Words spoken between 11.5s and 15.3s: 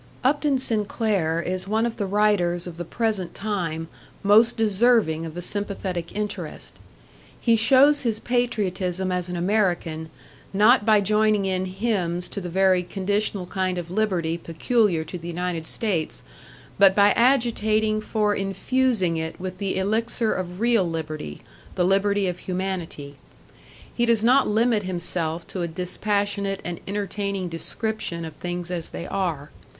hymns to the very conditional kind of liberty peculiar to the